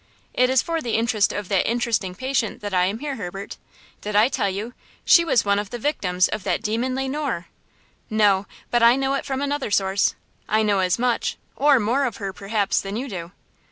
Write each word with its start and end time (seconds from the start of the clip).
"It 0.33 0.49
is 0.49 0.63
for 0.63 0.81
the 0.81 0.95
interest 0.95 1.31
of 1.31 1.47
that 1.49 1.67
'interesting 1.69 2.15
patient' 2.15 2.61
that 2.61 2.73
I 2.73 2.85
am 2.85 2.97
here, 2.97 3.17
Herbert! 3.17 3.57
Did 4.01 4.15
I 4.15 4.29
tell 4.29 4.49
you, 4.49 4.73
she 5.05 5.23
was 5.23 5.45
one 5.45 5.59
of 5.59 5.69
the 5.69 5.77
victims 5.77 6.27
of 6.27 6.43
that 6.43 6.63
demon 6.63 6.95
Le 6.95 7.07
Noir?" 7.07 7.49
"No: 8.09 8.47
but 8.71 8.81
I 8.81 8.95
know 8.95 9.13
it 9.13 9.25
from 9.25 9.43
another 9.43 9.69
source. 9.69 10.15
I 10.49 10.63
know 10.63 10.79
as 10.79 10.97
much, 10.97 11.37
or 11.55 11.79
more 11.79 12.05
of 12.05 12.17
her, 12.17 12.33
perhaps 12.33 12.81
than 12.81 12.95
you 12.95 13.07
do!" 13.07 13.31